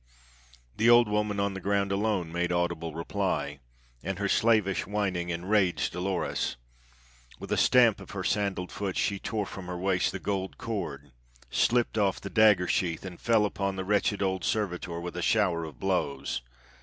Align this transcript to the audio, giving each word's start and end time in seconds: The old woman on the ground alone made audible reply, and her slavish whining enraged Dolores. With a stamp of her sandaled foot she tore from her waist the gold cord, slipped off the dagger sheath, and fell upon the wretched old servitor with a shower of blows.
The 0.77 0.89
old 0.89 1.07
woman 1.07 1.39
on 1.39 1.53
the 1.53 1.59
ground 1.59 1.91
alone 1.91 2.31
made 2.31 2.51
audible 2.51 2.95
reply, 2.95 3.59
and 4.01 4.17
her 4.17 4.27
slavish 4.27 4.87
whining 4.87 5.29
enraged 5.29 5.93
Dolores. 5.93 6.55
With 7.37 7.51
a 7.51 7.55
stamp 7.55 7.99
of 7.99 8.09
her 8.09 8.23
sandaled 8.23 8.71
foot 8.71 8.97
she 8.97 9.19
tore 9.19 9.45
from 9.45 9.67
her 9.67 9.77
waist 9.77 10.11
the 10.11 10.17
gold 10.17 10.57
cord, 10.57 11.11
slipped 11.51 11.99
off 11.99 12.19
the 12.19 12.31
dagger 12.31 12.67
sheath, 12.67 13.05
and 13.05 13.21
fell 13.21 13.45
upon 13.45 13.75
the 13.75 13.85
wretched 13.85 14.23
old 14.23 14.43
servitor 14.43 14.99
with 14.99 15.15
a 15.15 15.21
shower 15.21 15.65
of 15.65 15.79
blows. 15.79 16.41